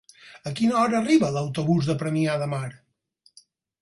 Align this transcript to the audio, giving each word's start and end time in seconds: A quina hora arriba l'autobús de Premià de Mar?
A 0.51 0.53
quina 0.59 0.79
hora 0.83 0.97
arriba 1.01 1.29
l'autobús 1.35 1.91
de 1.91 1.99
Premià 2.01 2.39
de 2.45 2.49
Mar? 2.55 2.67